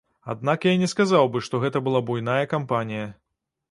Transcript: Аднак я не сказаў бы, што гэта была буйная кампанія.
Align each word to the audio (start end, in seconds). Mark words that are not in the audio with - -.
Аднак 0.33 0.65
я 0.69 0.73
не 0.85 0.89
сказаў 0.93 1.31
бы, 1.35 1.43
што 1.51 1.63
гэта 1.67 1.85
была 1.91 2.05
буйная 2.11 2.43
кампанія. 2.57 3.11